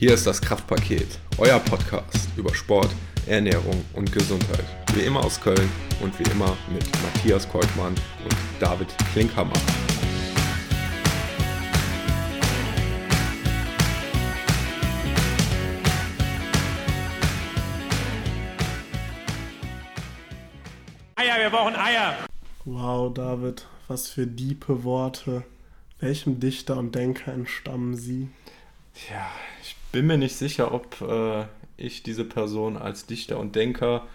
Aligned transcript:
Hier 0.00 0.14
ist 0.14 0.26
das 0.26 0.40
Kraftpaket, 0.40 1.18
euer 1.36 1.58
Podcast 1.58 2.30
über 2.34 2.54
Sport, 2.54 2.88
Ernährung 3.26 3.84
und 3.92 4.10
Gesundheit. 4.10 4.64
Wie 4.94 5.02
immer 5.02 5.22
aus 5.22 5.38
Köln 5.38 5.68
und 6.00 6.18
wie 6.18 6.22
immer 6.30 6.56
mit 6.72 6.86
Matthias 7.02 7.46
Kolkmann 7.46 7.94
und 8.24 8.34
David 8.58 8.88
Klinkhammer. 9.12 9.52
Eier, 21.16 21.40
wir 21.40 21.50
brauchen 21.50 21.76
Eier. 21.76 22.16
Wow, 22.64 23.12
David, 23.12 23.66
was 23.86 24.08
für 24.08 24.26
diepe 24.26 24.82
Worte. 24.82 25.42
Welchem 25.98 26.40
Dichter 26.40 26.78
und 26.78 26.94
Denker 26.94 27.34
entstammen 27.34 27.98
sie? 27.98 28.30
Ja, 29.10 29.30
ich 29.62 29.76
bin 29.92 30.06
mir 30.06 30.18
nicht 30.18 30.36
sicher, 30.36 30.72
ob 30.72 31.00
äh, 31.00 31.44
ich 31.76 32.02
diese 32.02 32.24
Person 32.24 32.76
als 32.76 33.06
Dichter 33.06 33.38
und 33.38 33.56
Denker 33.56 34.06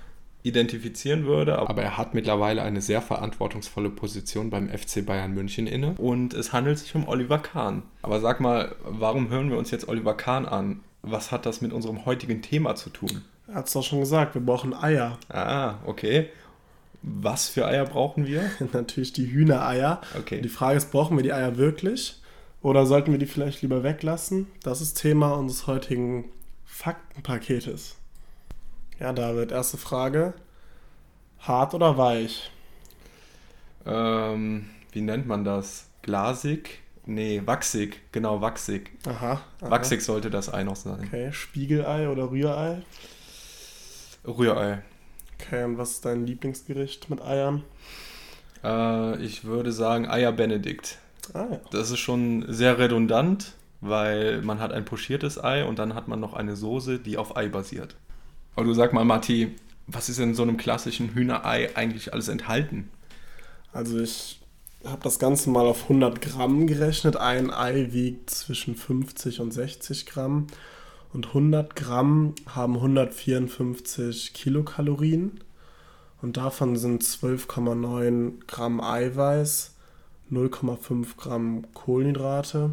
identifizieren 0.43 1.25
würde, 1.25 1.57
aber 1.57 1.81
er 1.81 1.97
hat 1.97 2.13
mittlerweile 2.13 2.61
eine 2.61 2.79
sehr 2.79 3.01
verantwortungsvolle 3.01 3.89
Position 3.89 4.51
beim 4.51 4.69
FC 4.69 5.03
Bayern 5.03 5.33
München 5.33 5.65
inne 5.65 5.95
und 5.97 6.35
es 6.35 6.53
handelt 6.53 6.77
sich 6.77 6.93
um 6.93 7.07
Oliver 7.07 7.39
Kahn. 7.39 7.81
Aber 8.03 8.19
sag 8.19 8.39
mal, 8.39 8.75
warum 8.83 9.29
hören 9.29 9.49
wir 9.49 9.57
uns 9.57 9.71
jetzt 9.71 9.87
Oliver 9.87 10.15
Kahn 10.15 10.45
an? 10.45 10.81
Was 11.01 11.31
hat 11.31 11.47
das 11.47 11.61
mit 11.61 11.73
unserem 11.73 12.05
heutigen 12.05 12.43
Thema 12.43 12.75
zu 12.75 12.91
tun? 12.91 13.23
Er 13.47 13.55
hat 13.55 13.67
es 13.67 13.73
doch 13.73 13.83
schon 13.83 13.99
gesagt, 13.99 14.35
wir 14.35 14.41
brauchen 14.41 14.75
Eier. 14.75 15.17
Ah, 15.29 15.75
okay. 15.85 16.29
Was 17.01 17.49
für 17.49 17.65
Eier 17.65 17.85
brauchen 17.85 18.27
wir? 18.27 18.43
Natürlich 18.73 19.13
die 19.13 19.31
Hühnereier. 19.31 20.01
Okay. 20.17 20.41
Die 20.41 20.49
Frage 20.49 20.77
ist, 20.77 20.91
brauchen 20.91 21.17
wir 21.17 21.23
die 21.23 21.33
Eier 21.33 21.57
wirklich? 21.57 22.21
Oder 22.61 22.85
sollten 22.85 23.11
wir 23.11 23.19
die 23.19 23.25
vielleicht 23.25 23.61
lieber 23.61 23.83
weglassen? 23.83 24.47
Das 24.63 24.81
ist 24.81 24.95
Thema 24.95 25.33
unseres 25.33 25.67
heutigen 25.67 26.25
Faktenpaketes. 26.65 27.95
Ja, 28.99 29.13
David, 29.13 29.51
erste 29.51 29.77
Frage. 29.77 30.33
Hart 31.39 31.73
oder 31.73 31.97
weich? 31.97 32.49
Ähm, 33.85 34.67
wie 34.91 35.01
nennt 35.01 35.27
man 35.27 35.43
das? 35.43 35.87
Glasig? 36.01 36.81
Nee, 37.05 37.41
wachsig. 37.45 38.01
Genau, 38.11 38.41
wachsig. 38.41 38.91
Aha. 39.05 39.41
aha. 39.61 39.69
Wachsig 39.71 40.01
sollte 40.01 40.31
das 40.31 40.51
Ei 40.51 40.63
noch 40.63 40.75
sein. 40.75 41.03
Okay, 41.05 41.31
Spiegelei 41.31 42.09
oder 42.09 42.31
Rührei? 42.31 42.81
Rührei. 44.25 44.81
Okay, 45.39 45.63
und 45.63 45.77
was 45.77 45.91
ist 45.91 46.05
dein 46.05 46.25
Lieblingsgericht 46.25 47.09
mit 47.09 47.21
Eiern? 47.21 47.63
Äh, 48.63 49.21
ich 49.23 49.43
würde 49.43 49.71
sagen 49.71 50.07
Eier 50.07 50.31
Benedikt. 50.31 50.97
Ah 51.33 51.47
ja. 51.51 51.59
Das 51.71 51.91
ist 51.91 51.99
schon 51.99 52.45
sehr 52.47 52.77
redundant, 52.77 53.53
weil 53.81 54.41
man 54.41 54.59
hat 54.59 54.71
ein 54.71 54.85
pochiertes 54.85 55.43
Ei 55.43 55.65
und 55.65 55.79
dann 55.79 55.95
hat 55.95 56.07
man 56.07 56.19
noch 56.19 56.33
eine 56.33 56.55
Soße, 56.55 56.99
die 56.99 57.17
auf 57.17 57.37
Ei 57.37 57.47
basiert. 57.47 57.95
Aber 58.55 58.65
du 58.65 58.73
sag 58.73 58.93
mal, 58.93 59.05
Matti, 59.05 59.55
was 59.87 60.09
ist 60.09 60.19
in 60.19 60.33
so 60.33 60.43
einem 60.43 60.57
klassischen 60.57 61.13
Hühnerei 61.13 61.75
eigentlich 61.75 62.13
alles 62.13 62.27
enthalten? 62.27 62.89
Also 63.73 63.99
ich 63.99 64.39
habe 64.85 65.01
das 65.03 65.19
Ganze 65.19 65.49
mal 65.49 65.65
auf 65.65 65.83
100 65.83 66.21
Gramm 66.21 66.67
gerechnet. 66.67 67.17
Ein 67.17 67.51
Ei 67.51 67.91
wiegt 67.91 68.29
zwischen 68.29 68.75
50 68.75 69.41
und 69.41 69.51
60 69.51 70.05
Gramm. 70.05 70.47
Und 71.13 71.27
100 71.27 71.75
Gramm 71.75 72.35
haben 72.47 72.75
154 72.75 74.33
Kilokalorien. 74.33 75.39
Und 76.21 76.37
davon 76.37 76.75
sind 76.75 77.03
12,9 77.03 78.45
Gramm 78.47 78.81
Eiweiß, 78.81 79.74
0,5 80.31 81.17
Gramm 81.17 81.65
Kohlenhydrate 81.73 82.71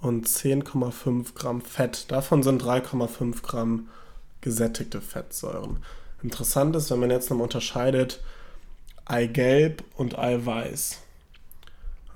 und 0.00 0.26
10,5 0.26 1.34
Gramm 1.34 1.60
Fett. 1.60 2.10
Davon 2.10 2.42
sind 2.42 2.62
3,5 2.62 3.42
Gramm 3.42 3.88
gesättigte 4.40 5.00
Fettsäuren. 5.00 5.78
Interessant 6.22 6.76
ist, 6.76 6.90
wenn 6.90 7.00
man 7.00 7.10
jetzt 7.10 7.30
noch 7.30 7.38
unterscheidet 7.38 8.20
Eigelb 9.04 9.82
und 9.96 10.18
Eiweiß. 10.18 11.00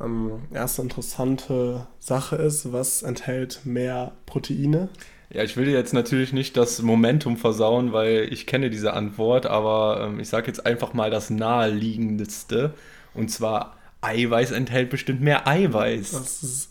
Ähm, 0.00 0.42
erste 0.52 0.82
interessante 0.82 1.86
Sache 1.98 2.36
ist, 2.36 2.72
was 2.72 3.02
enthält 3.02 3.64
mehr 3.64 4.12
Proteine? 4.26 4.88
Ja, 5.30 5.42
ich 5.42 5.56
will 5.56 5.68
jetzt 5.68 5.94
natürlich 5.94 6.32
nicht 6.32 6.56
das 6.56 6.82
Momentum 6.82 7.38
versauen, 7.38 7.92
weil 7.92 8.28
ich 8.30 8.46
kenne 8.46 8.68
diese 8.68 8.92
Antwort, 8.92 9.46
aber 9.46 10.02
ähm, 10.02 10.20
ich 10.20 10.28
sage 10.28 10.48
jetzt 10.48 10.66
einfach 10.66 10.92
mal 10.92 11.10
das 11.10 11.30
naheliegendste. 11.30 12.74
Und 13.14 13.30
zwar, 13.30 13.76
Eiweiß 14.02 14.50
enthält 14.50 14.90
bestimmt 14.90 15.20
mehr 15.20 15.48
Eiweiß. 15.48 16.10
Das 16.10 16.42
ist 16.42 16.68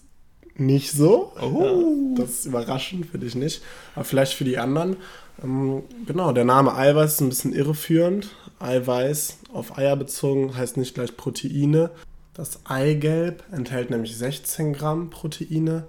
nicht 0.55 0.91
so. 0.91 1.33
Oh. 1.41 2.13
Ja, 2.15 2.23
das 2.23 2.31
ist 2.31 2.45
überraschend 2.45 3.07
für 3.07 3.17
dich 3.17 3.35
nicht. 3.35 3.61
Aber 3.95 4.05
vielleicht 4.05 4.33
für 4.33 4.43
die 4.43 4.57
anderen. 4.57 4.97
Ähm, 5.43 5.83
genau, 6.05 6.31
der 6.31 6.45
Name 6.45 6.75
Eiweiß 6.75 7.13
ist 7.13 7.21
ein 7.21 7.29
bisschen 7.29 7.53
irreführend. 7.53 8.29
Eiweiß 8.59 9.39
auf 9.53 9.77
Eier 9.77 9.95
bezogen 9.95 10.55
heißt 10.55 10.77
nicht 10.77 10.93
gleich 10.93 11.17
Proteine. 11.17 11.89
Das 12.33 12.65
Eigelb 12.65 13.43
enthält 13.51 13.89
nämlich 13.89 14.17
16 14.17 14.73
Gramm 14.73 15.09
Proteine, 15.09 15.85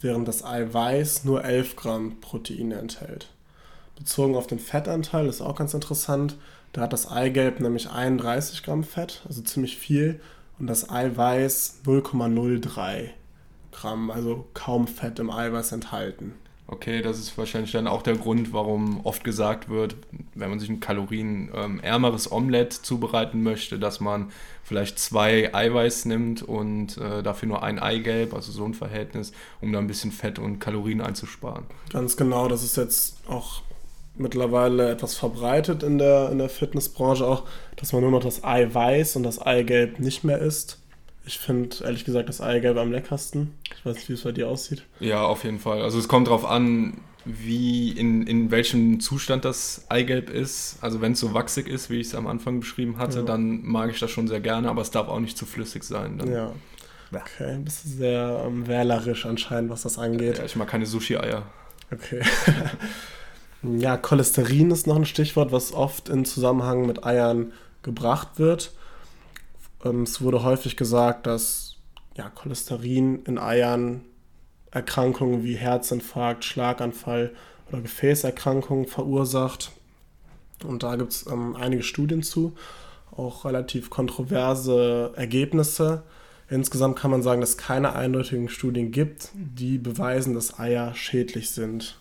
während 0.00 0.28
das 0.28 0.44
Eiweiß 0.44 1.24
nur 1.24 1.44
11 1.44 1.76
Gramm 1.76 2.20
Proteine 2.20 2.76
enthält. 2.76 3.30
Bezogen 3.96 4.36
auf 4.36 4.46
den 4.46 4.58
Fettanteil 4.58 5.26
ist 5.26 5.40
auch 5.40 5.56
ganz 5.56 5.74
interessant. 5.74 6.36
Da 6.72 6.82
hat 6.82 6.92
das 6.92 7.10
Eigelb 7.10 7.60
nämlich 7.60 7.90
31 7.90 8.62
Gramm 8.62 8.84
Fett, 8.84 9.22
also 9.26 9.42
ziemlich 9.42 9.76
viel, 9.76 10.20
und 10.58 10.66
das 10.66 10.90
Eiweiß 10.90 11.82
0,03 11.84 13.10
Gramm, 13.72 14.10
also 14.10 14.46
kaum 14.54 14.86
Fett 14.86 15.18
im 15.18 15.30
Eiweiß 15.30 15.72
enthalten. 15.72 16.34
Okay, 16.72 17.02
das 17.02 17.18
ist 17.18 17.36
wahrscheinlich 17.36 17.72
dann 17.72 17.86
auch 17.86 18.00
der 18.00 18.16
Grund, 18.16 18.54
warum 18.54 19.04
oft 19.04 19.24
gesagt 19.24 19.68
wird, 19.68 19.94
wenn 20.34 20.48
man 20.48 20.58
sich 20.58 20.70
ein 20.70 20.80
kalorienärmeres 20.80 22.32
Omelett 22.32 22.72
zubereiten 22.72 23.42
möchte, 23.42 23.78
dass 23.78 24.00
man 24.00 24.30
vielleicht 24.62 24.98
zwei 24.98 25.54
Eiweiß 25.54 26.06
nimmt 26.06 26.42
und 26.42 26.96
äh, 26.96 27.22
dafür 27.22 27.48
nur 27.48 27.62
ein 27.62 27.78
Eigelb, 27.78 28.32
also 28.32 28.52
so 28.52 28.64
ein 28.64 28.72
Verhältnis, 28.72 29.32
um 29.60 29.70
da 29.70 29.80
ein 29.80 29.86
bisschen 29.86 30.12
Fett 30.12 30.38
und 30.38 30.60
Kalorien 30.60 31.02
einzusparen. 31.02 31.66
Ganz 31.92 32.16
genau, 32.16 32.48
das 32.48 32.62
ist 32.62 32.76
jetzt 32.76 33.16
auch 33.28 33.60
mittlerweile 34.14 34.90
etwas 34.90 35.14
verbreitet 35.14 35.82
in 35.82 35.98
der, 35.98 36.30
in 36.30 36.38
der 36.38 36.48
Fitnessbranche 36.48 37.26
auch, 37.26 37.44
dass 37.76 37.92
man 37.92 38.02
nur 38.02 38.10
noch 38.10 38.22
das 38.22 38.44
Eiweiß 38.44 39.16
und 39.16 39.22
das 39.22 39.40
Eigelb 39.40 39.98
nicht 39.98 40.22
mehr 40.24 40.38
isst. 40.38 40.78
Ich 41.24 41.38
finde 41.38 41.76
ehrlich 41.84 42.04
gesagt 42.04 42.28
das 42.28 42.40
Eigelb 42.40 42.76
am 42.78 42.90
leckersten. 42.90 43.54
Ich 43.76 43.86
weiß 43.86 43.94
nicht, 43.96 44.08
wie 44.08 44.14
es 44.14 44.22
bei 44.22 44.32
dir 44.32 44.48
aussieht. 44.48 44.84
Ja, 45.00 45.24
auf 45.24 45.44
jeden 45.44 45.60
Fall. 45.60 45.80
Also 45.82 45.98
es 45.98 46.08
kommt 46.08 46.26
darauf 46.26 46.44
an, 46.44 46.94
wie 47.24 47.90
in, 47.92 48.26
in 48.26 48.50
welchem 48.50 48.98
Zustand 48.98 49.44
das 49.44 49.84
Eigelb 49.88 50.28
ist. 50.28 50.78
Also 50.80 51.00
wenn 51.00 51.12
es 51.12 51.20
so 51.20 51.32
wachsig 51.32 51.68
ist, 51.68 51.88
wie 51.90 52.00
ich 52.00 52.08
es 52.08 52.14
am 52.16 52.26
Anfang 52.26 52.58
beschrieben 52.60 52.98
hatte, 52.98 53.18
Ja. 53.20 53.24
dann 53.24 53.62
mag 53.62 53.90
ich 53.92 54.00
das 54.00 54.10
schon 54.10 54.26
sehr 54.26 54.40
gerne, 54.40 54.68
aber 54.68 54.82
es 54.82 54.90
darf 54.90 55.06
auch 55.08 55.20
nicht 55.20 55.38
zu 55.38 55.46
flüssig 55.46 55.84
sein. 55.84 56.18
Dann, 56.18 56.32
Ja. 56.32 56.52
Okay, 57.14 57.58
bist 57.62 57.84
du 57.84 57.88
sehr 57.90 58.42
ähm, 58.46 58.66
wählerisch 58.66 59.26
anscheinend, 59.26 59.70
was 59.70 59.82
das 59.82 59.98
angeht. 59.98 60.38
Ja, 60.38 60.44
ich 60.44 60.56
mag 60.56 60.66
keine 60.68 60.86
Sushi-Eier. 60.86 61.42
Okay. 61.92 62.22
ja, 63.62 63.96
Cholesterin 63.96 64.70
ist 64.70 64.86
noch 64.86 64.96
ein 64.96 65.04
Stichwort, 65.04 65.52
was 65.52 65.72
oft 65.72 66.08
in 66.08 66.24
Zusammenhang 66.24 66.86
mit 66.86 67.04
Eiern 67.04 67.52
gebracht 67.82 68.38
wird. 68.38 68.72
Ähm, 69.84 70.02
es 70.02 70.20
wurde 70.20 70.42
häufig 70.42 70.76
gesagt, 70.76 71.26
dass 71.26 71.76
ja, 72.16 72.28
Cholesterin 72.28 73.22
in 73.24 73.38
Eiern 73.38 74.02
Erkrankungen 74.70 75.44
wie 75.44 75.54
Herzinfarkt, 75.54 76.44
Schlaganfall 76.44 77.32
oder 77.70 77.82
Gefäßerkrankungen 77.82 78.86
verursacht. 78.86 79.70
Und 80.64 80.82
da 80.82 80.96
gibt 80.96 81.12
es 81.12 81.26
ähm, 81.26 81.56
einige 81.56 81.82
Studien 81.82 82.22
zu, 82.22 82.54
auch 83.14 83.44
relativ 83.44 83.90
kontroverse 83.90 85.12
Ergebnisse. 85.14 86.02
Insgesamt 86.48 86.98
kann 86.98 87.10
man 87.10 87.22
sagen, 87.22 87.40
dass 87.40 87.50
es 87.50 87.56
keine 87.58 87.94
eindeutigen 87.94 88.48
Studien 88.48 88.90
gibt, 88.92 89.30
die 89.34 89.78
beweisen, 89.78 90.34
dass 90.34 90.58
Eier 90.58 90.94
schädlich 90.94 91.50
sind. 91.50 91.98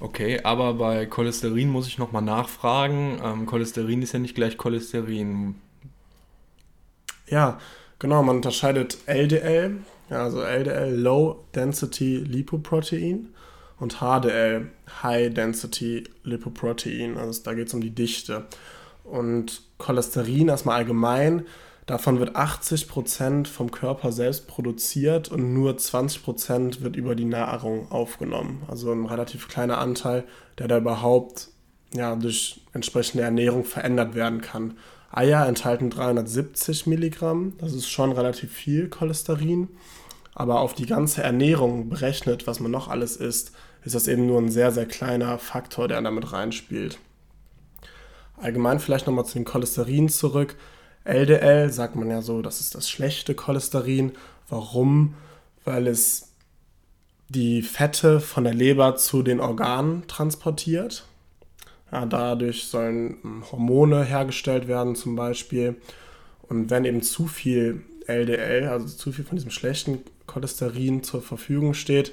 Okay, 0.00 0.40
aber 0.44 0.74
bei 0.74 1.06
Cholesterin 1.06 1.70
muss 1.70 1.88
ich 1.88 1.98
nochmal 1.98 2.22
nachfragen. 2.22 3.20
Ähm, 3.22 3.46
Cholesterin 3.46 4.02
ist 4.02 4.12
ja 4.12 4.20
nicht 4.20 4.36
gleich 4.36 4.56
Cholesterin. 4.56 5.56
Ja, 7.26 7.58
genau, 7.98 8.22
man 8.22 8.36
unterscheidet 8.36 8.98
LDL, 9.06 9.78
also 10.08 10.40
LDL 10.40 10.94
Low 10.94 11.44
Density 11.54 12.18
Lipoprotein 12.18 13.30
und 13.80 13.98
HDL 13.98 14.70
High 15.02 15.34
Density 15.34 16.04
Lipoprotein. 16.22 17.16
Also 17.16 17.42
da 17.42 17.54
geht 17.54 17.66
es 17.66 17.74
um 17.74 17.80
die 17.80 17.94
Dichte. 17.94 18.46
Und 19.02 19.62
Cholesterin 19.78 20.48
erstmal 20.48 20.76
allgemein, 20.76 21.44
davon 21.88 22.20
wird 22.20 22.36
80% 22.36 23.46
vom 23.46 23.70
Körper 23.70 24.12
selbst 24.12 24.46
produziert 24.46 25.30
und 25.30 25.54
nur 25.54 25.72
20% 25.72 26.82
wird 26.82 26.96
über 26.96 27.14
die 27.14 27.24
Nahrung 27.24 27.90
aufgenommen. 27.90 28.62
Also 28.68 28.92
ein 28.92 29.06
relativ 29.06 29.48
kleiner 29.48 29.78
Anteil, 29.78 30.24
der 30.58 30.68
da 30.68 30.78
überhaupt 30.78 31.48
ja, 31.94 32.14
durch 32.14 32.60
entsprechende 32.74 33.24
Ernährung 33.24 33.64
verändert 33.64 34.14
werden 34.14 34.42
kann. 34.42 34.76
Eier 35.10 35.46
enthalten 35.46 35.88
370 35.88 36.86
Milligramm, 36.86 37.54
das 37.58 37.72
ist 37.72 37.88
schon 37.88 38.12
relativ 38.12 38.52
viel 38.52 38.88
Cholesterin. 38.90 39.68
Aber 40.34 40.60
auf 40.60 40.74
die 40.74 40.86
ganze 40.86 41.22
Ernährung 41.22 41.88
berechnet, 41.88 42.46
was 42.46 42.60
man 42.60 42.70
noch 42.70 42.88
alles 42.88 43.16
isst, 43.16 43.52
ist 43.82 43.94
das 43.94 44.08
eben 44.08 44.26
nur 44.26 44.38
ein 44.38 44.50
sehr, 44.50 44.72
sehr 44.72 44.86
kleiner 44.86 45.38
Faktor, 45.38 45.88
der 45.88 46.02
damit 46.02 46.32
reinspielt. 46.32 46.98
Allgemein 48.36 48.78
vielleicht 48.78 49.06
nochmal 49.06 49.24
zu 49.24 49.38
den 49.38 49.46
Cholesterin 49.46 50.10
zurück. 50.10 50.56
LDL 51.08 51.70
sagt 51.70 51.96
man 51.96 52.10
ja 52.10 52.20
so, 52.22 52.42
das 52.42 52.60
ist 52.60 52.74
das 52.74 52.88
schlechte 52.88 53.34
Cholesterin. 53.34 54.12
Warum? 54.48 55.14
Weil 55.64 55.86
es 55.86 56.32
die 57.28 57.62
Fette 57.62 58.20
von 58.20 58.44
der 58.44 58.54
Leber 58.54 58.96
zu 58.96 59.22
den 59.22 59.40
Organen 59.40 60.06
transportiert. 60.06 61.06
Ja, 61.90 62.04
dadurch 62.04 62.66
sollen 62.66 63.16
hm, 63.22 63.44
Hormone 63.50 64.04
hergestellt 64.04 64.68
werden 64.68 64.94
zum 64.94 65.16
Beispiel. 65.16 65.76
Und 66.42 66.70
wenn 66.70 66.84
eben 66.84 67.02
zu 67.02 67.26
viel 67.26 67.82
LDL, 68.06 68.68
also 68.68 68.86
zu 68.86 69.12
viel 69.12 69.24
von 69.24 69.36
diesem 69.36 69.50
schlechten 69.50 70.00
Cholesterin 70.26 71.02
zur 71.02 71.22
Verfügung 71.22 71.74
steht 71.74 72.12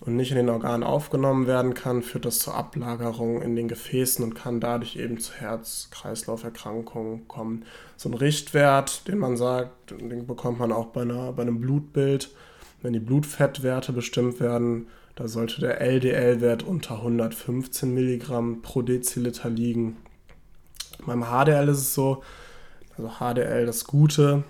und 0.00 0.16
nicht 0.16 0.30
in 0.30 0.36
den 0.36 0.48
Organen 0.48 0.82
aufgenommen 0.82 1.46
werden 1.46 1.74
kann, 1.74 2.02
führt 2.02 2.24
das 2.24 2.38
zur 2.38 2.54
Ablagerung 2.54 3.42
in 3.42 3.56
den 3.56 3.68
Gefäßen 3.68 4.24
und 4.24 4.34
kann 4.34 4.60
dadurch 4.60 4.96
eben 4.96 5.18
zu 5.18 5.34
Herz-Kreislauf-Erkrankungen 5.34 7.28
kommen. 7.28 7.64
So 7.96 8.08
ein 8.08 8.14
Richtwert, 8.14 9.08
den 9.08 9.18
man 9.18 9.36
sagt, 9.36 9.90
den 9.90 10.26
bekommt 10.26 10.58
man 10.58 10.72
auch 10.72 10.86
bei, 10.86 11.02
einer, 11.02 11.32
bei 11.32 11.42
einem 11.42 11.60
Blutbild, 11.60 12.30
wenn 12.82 12.92
die 12.92 13.00
Blutfettwerte 13.00 13.92
bestimmt 13.92 14.40
werden, 14.40 14.86
da 15.16 15.26
sollte 15.26 15.60
der 15.60 15.80
LDL-Wert 15.80 16.62
unter 16.62 16.98
115 16.98 17.92
Milligramm 17.92 18.62
pro 18.62 18.82
Deziliter 18.82 19.50
liegen. 19.50 19.96
Beim 21.04 21.24
HDL 21.24 21.68
ist 21.68 21.78
es 21.78 21.94
so, 21.94 22.22
also 22.96 23.10
HDL 23.18 23.66
das 23.66 23.84
gute 23.84 24.44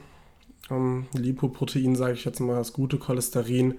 ähm, 0.70 1.06
Lipoprotein, 1.14 1.96
sage 1.96 2.12
ich 2.12 2.26
jetzt 2.26 2.40
mal, 2.40 2.56
das 2.56 2.74
gute 2.74 2.98
Cholesterin, 2.98 3.78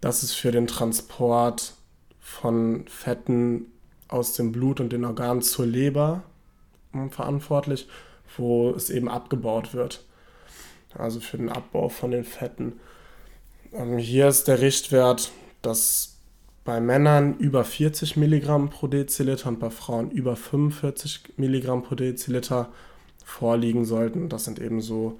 das 0.00 0.22
ist 0.22 0.34
für 0.34 0.50
den 0.50 0.66
Transport 0.66 1.74
von 2.20 2.86
Fetten 2.88 3.66
aus 4.08 4.34
dem 4.34 4.52
Blut 4.52 4.80
und 4.80 4.92
den 4.92 5.04
Organen 5.04 5.42
zur 5.42 5.66
Leber 5.66 6.22
ähm, 6.94 7.10
verantwortlich, 7.10 7.88
wo 8.36 8.70
es 8.70 8.90
eben 8.90 9.08
abgebaut 9.08 9.74
wird. 9.74 10.04
Also 10.94 11.20
für 11.20 11.36
den 11.36 11.48
Abbau 11.48 11.88
von 11.88 12.10
den 12.10 12.24
Fetten. 12.24 12.80
Ähm, 13.72 13.98
hier 13.98 14.28
ist 14.28 14.48
der 14.48 14.60
Richtwert, 14.60 15.30
dass 15.62 16.16
bei 16.64 16.80
Männern 16.80 17.36
über 17.38 17.64
40 17.64 18.16
Milligramm 18.16 18.70
pro 18.70 18.86
Deziliter 18.86 19.48
und 19.48 19.60
bei 19.60 19.70
Frauen 19.70 20.10
über 20.10 20.36
45 20.36 21.34
Milligramm 21.36 21.82
pro 21.82 21.94
Deziliter 21.94 22.70
vorliegen 23.24 23.84
sollten. 23.84 24.28
Das 24.28 24.44
sind 24.44 24.58
eben 24.58 24.80
so 24.80 25.18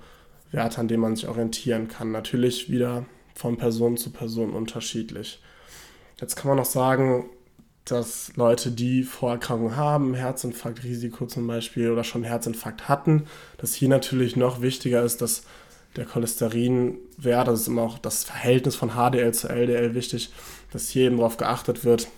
Werte, 0.50 0.81
an 0.81 0.88
denen 0.88 1.03
man 1.03 1.17
sich 1.17 1.29
orientieren 1.29 1.88
kann. 1.88 2.11
Natürlich 2.11 2.71
wieder 2.71 3.05
von 3.40 3.56
Person 3.56 3.96
zu 3.96 4.10
Person 4.10 4.50
unterschiedlich. 4.50 5.40
Jetzt 6.20 6.37
kann 6.37 6.48
man 6.48 6.58
noch 6.58 6.66
sagen, 6.66 7.25
dass 7.87 8.37
Leute, 8.37 8.70
die 8.70 9.02
Vorerkrankungen 9.02 9.76
haben, 9.76 10.12
Herzinfarktrisiko 10.12 11.25
zum 11.25 11.46
Beispiel 11.46 11.90
oder 11.90 12.04
schon 12.04 12.22
Herzinfarkt 12.22 12.90
hatten, 12.90 13.25
dass 13.56 13.72
hier 13.72 13.88
natürlich 13.88 14.37
noch 14.37 14.60
wichtiger 14.60 15.02
ist, 15.02 15.22
dass 15.22 15.44
der 15.96 16.04
Cholesterinwert, 16.04 17.48
das 17.48 17.62
ist 17.62 17.69
immer 17.69 17.82
auch 17.82 17.98
das 17.98 18.25
Verhältnis 18.25 18.76
von 18.76 18.90
HDL 18.90 19.32
zu 19.32 19.48
LDL 19.48 19.94
wichtig, 19.94 20.31
dass 20.70 20.90
hier 20.90 21.06
eben 21.06 21.16
darauf 21.16 21.38
geachtet 21.38 21.87
wird, 21.87 22.08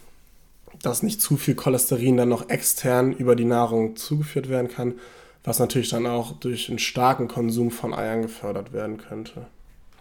dass 0.83 1.05
nicht 1.05 1.21
zu 1.21 1.37
viel 1.37 1.55
Cholesterin 1.55 2.17
dann 2.17 2.31
noch 2.31 2.49
extern 2.49 3.13
über 3.13 3.37
die 3.37 3.45
Nahrung 3.45 3.95
zugeführt 3.95 4.49
werden 4.49 4.69
kann, 4.69 4.95
was 5.45 5.61
natürlich 5.61 5.91
dann 5.91 6.07
auch 6.07 6.33
durch 6.33 6.69
einen 6.69 6.81
starken 6.81 7.29
Konsum 7.29 7.71
von 7.71 7.95
Eiern 7.95 8.23
gefördert 8.23 8.73
werden 8.73 8.99
könnte. 8.99 9.47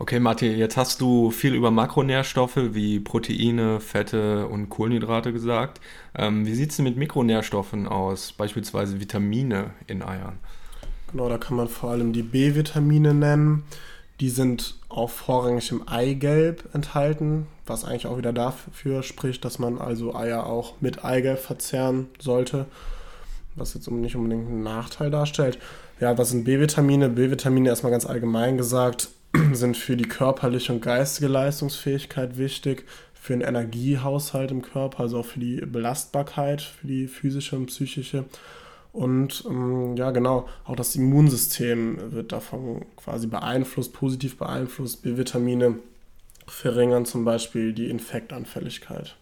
Okay, 0.01 0.19
Martin, 0.19 0.57
jetzt 0.57 0.77
hast 0.77 0.99
du 0.99 1.29
viel 1.29 1.53
über 1.53 1.69
Makronährstoffe 1.69 2.57
wie 2.57 2.99
Proteine, 2.99 3.79
Fette 3.79 4.47
und 4.47 4.67
Kohlenhydrate 4.67 5.31
gesagt. 5.31 5.79
Ähm, 6.17 6.43
wie 6.47 6.55
sieht 6.55 6.71
es 6.71 6.77
denn 6.77 6.85
mit 6.85 6.97
Mikronährstoffen 6.97 7.87
aus, 7.87 8.31
beispielsweise 8.31 8.99
Vitamine 8.99 9.75
in 9.85 10.01
Eiern? 10.01 10.39
Genau, 11.11 11.29
da 11.29 11.37
kann 11.37 11.55
man 11.55 11.67
vor 11.67 11.91
allem 11.91 12.13
die 12.13 12.23
B-Vitamine 12.23 13.13
nennen. 13.13 13.61
Die 14.19 14.29
sind 14.29 14.79
auch 14.89 15.11
vorrangig 15.11 15.69
im 15.69 15.87
Eigelb 15.87 16.67
enthalten, 16.73 17.45
was 17.67 17.85
eigentlich 17.85 18.07
auch 18.07 18.17
wieder 18.17 18.33
dafür 18.33 19.03
spricht, 19.03 19.45
dass 19.45 19.59
man 19.59 19.77
also 19.77 20.15
Eier 20.15 20.47
auch 20.47 20.81
mit 20.81 21.05
Eigelb 21.05 21.37
verzehren 21.37 22.07
sollte, 22.17 22.65
was 23.55 23.75
jetzt 23.75 23.87
nicht 23.91 24.15
unbedingt 24.15 24.47
einen 24.47 24.63
Nachteil 24.63 25.11
darstellt. 25.11 25.59
Ja, 25.99 26.17
was 26.17 26.31
sind 26.31 26.43
B-Vitamine? 26.43 27.07
B-Vitamine 27.07 27.69
erstmal 27.69 27.91
ganz 27.91 28.07
allgemein 28.07 28.57
gesagt 28.57 29.09
sind 29.55 29.77
für 29.77 29.97
die 29.97 30.07
körperliche 30.07 30.73
und 30.73 30.81
geistige 30.81 31.27
Leistungsfähigkeit 31.27 32.37
wichtig, 32.37 32.85
für 33.13 33.33
den 33.33 33.41
Energiehaushalt 33.41 34.51
im 34.51 34.61
Körper, 34.61 35.01
also 35.01 35.19
auch 35.19 35.25
für 35.25 35.39
die 35.39 35.57
Belastbarkeit, 35.57 36.61
für 36.61 36.87
die 36.87 37.07
physische 37.07 37.55
und 37.55 37.67
psychische 37.67 38.25
und 38.93 39.45
ähm, 39.47 39.95
ja, 39.95 40.11
genau, 40.11 40.47
auch 40.65 40.75
das 40.75 40.95
Immunsystem 40.95 42.11
wird 42.11 42.31
davon 42.31 42.85
quasi 42.97 43.27
beeinflusst, 43.27 43.93
positiv 43.93 44.37
beeinflusst. 44.37 45.01
B-Vitamine 45.03 45.79
verringern 46.45 47.05
zum 47.05 47.23
Beispiel 47.23 47.71
die 47.73 47.89
Infektanfälligkeit. 47.89 49.15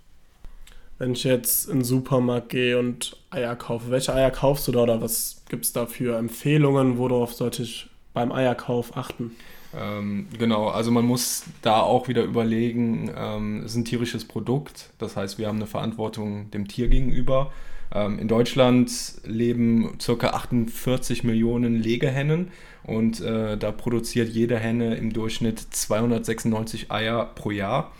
Wenn 0.97 1.13
ich 1.13 1.23
jetzt 1.23 1.69
in 1.69 1.79
den 1.79 1.85
Supermarkt 1.85 2.49
gehe 2.49 2.77
und 2.77 3.15
Eier 3.29 3.55
kaufe, 3.55 3.91
welche 3.91 4.13
Eier 4.13 4.31
kaufst 4.31 4.67
du 4.67 4.71
da 4.71 4.79
oder 4.81 5.01
was 5.01 5.43
gibt 5.47 5.65
es 5.65 5.71
da 5.71 5.85
für 5.85 6.17
Empfehlungen? 6.17 6.97
Worauf 6.97 7.33
sollte 7.33 7.63
ich 7.63 7.89
beim 8.13 8.31
Eierkauf 8.31 8.97
achten? 8.97 9.35
Ähm, 9.77 10.27
genau, 10.37 10.67
also 10.67 10.91
man 10.91 11.05
muss 11.05 11.43
da 11.61 11.81
auch 11.81 12.07
wieder 12.07 12.23
überlegen, 12.23 13.11
ähm, 13.15 13.59
es 13.59 13.71
ist 13.71 13.77
ein 13.77 13.85
tierisches 13.85 14.25
Produkt, 14.25 14.89
das 14.97 15.15
heißt, 15.15 15.37
wir 15.37 15.47
haben 15.47 15.57
eine 15.57 15.67
Verantwortung 15.67 16.49
dem 16.51 16.67
Tier 16.67 16.87
gegenüber. 16.87 17.51
Ähm, 17.91 18.19
in 18.19 18.27
Deutschland 18.27 18.91
leben 19.25 19.97
ca. 19.97 20.29
48 20.29 21.23
Millionen 21.23 21.75
Legehennen 21.75 22.51
und 22.83 23.21
äh, 23.21 23.57
da 23.57 23.71
produziert 23.71 24.29
jede 24.29 24.57
Henne 24.57 24.95
im 24.95 25.13
Durchschnitt 25.13 25.59
296 25.59 26.91
Eier 26.91 27.25
pro 27.35 27.51
Jahr. 27.51 27.91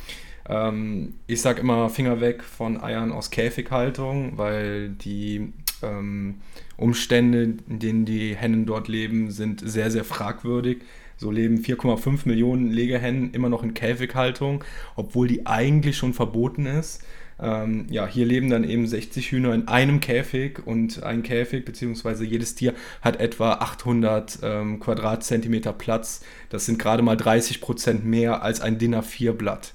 Ähm, 0.48 1.13
ich 1.27 1.42
sage 1.42 1.62
immer 1.62 1.89
Finger 1.89 2.21
weg 2.21 2.44
von 2.44 2.81
Eiern 2.81 3.12
aus 3.12 3.30
Käfighaltung, 3.30 4.38
weil 4.38 4.89
die 4.89 5.54
ähm, 5.81 6.36
Umstände, 6.77 7.56
in 7.68 7.80
denen 7.80 8.06
die 8.06 8.36
Hennen 8.36 8.66
dort 8.66 8.88
leben, 8.88 9.31
sind 9.31 9.62
sehr, 9.63 9.92
sehr 9.92 10.04
fragwürdig. 10.04 10.80
So 11.19 11.31
leben 11.31 11.57
4,5 11.57 12.21
Millionen 12.25 12.71
Legehennen 12.71 13.33
immer 13.33 13.50
noch 13.50 13.62
in 13.62 13.74
Käfighaltung, 13.74 14.63
obwohl 14.95 15.27
die 15.27 15.45
eigentlich 15.45 15.98
schon 15.98 16.13
verboten 16.13 16.66
ist. 16.66 17.04
Ähm, 17.42 17.88
ja, 17.89 18.07
hier 18.07 18.25
leben 18.25 18.50
dann 18.50 18.64
eben 18.64 18.88
60 18.88 19.31
Hühner 19.31 19.54
in 19.54 19.68
einem 19.68 19.99
Käfig 19.99 20.66
und 20.66 21.04
ein 21.04 21.21
Käfig 21.21 21.66
bzw. 21.66 22.23
jedes 22.23 22.56
Tier 22.56 22.73
hat 23.02 23.19
etwa 23.19 23.54
800 23.54 24.40
ähm, 24.44 24.80
Quadratzentimeter 24.80 25.73
Platz. 25.73 26.21
Das 26.49 26.66
sind 26.66 26.80
gerade 26.80 27.04
mal 27.04 27.18
30 27.18 27.59
Prozent 27.59 28.06
mehr 28.06 28.42
als 28.42 28.61
ein 28.61 28.78
DIN 28.78 28.95
A4-Blatt. 28.95 29.73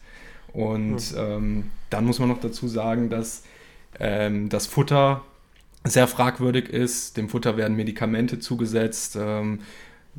Und 0.54 1.12
mhm. 1.12 1.18
ähm, 1.18 1.70
dann 1.90 2.06
muss 2.06 2.18
man 2.18 2.30
noch 2.30 2.40
dazu 2.40 2.68
sagen, 2.68 3.10
dass 3.10 3.44
ähm, 4.00 4.48
das 4.48 4.66
Futter 4.66 5.22
sehr 5.84 6.08
fragwürdig 6.08 6.70
ist. 6.70 7.18
Dem 7.18 7.28
Futter 7.28 7.58
werden 7.58 7.76
Medikamente 7.76 8.38
zugesetzt. 8.38 9.18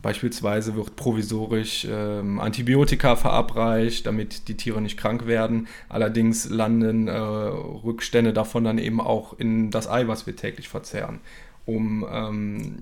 Beispielsweise 0.01 0.75
wird 0.75 0.95
provisorisch 0.95 1.87
ähm, 1.89 2.39
Antibiotika 2.39 3.15
verabreicht, 3.15 4.05
damit 4.05 4.47
die 4.47 4.57
Tiere 4.57 4.81
nicht 4.81 4.97
krank 4.97 5.25
werden. 5.25 5.67
Allerdings 5.89 6.49
landen 6.49 7.07
äh, 7.07 7.17
Rückstände 7.17 8.33
davon 8.33 8.63
dann 8.65 8.77
eben 8.77 8.99
auch 8.99 9.37
in 9.39 9.71
das 9.71 9.89
Ei, 9.89 10.07
was 10.07 10.27
wir 10.27 10.35
täglich 10.35 10.67
verzehren. 10.67 11.19
Um 11.65 12.05
ähm, 12.11 12.75